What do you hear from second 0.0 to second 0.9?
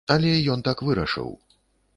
Але ён так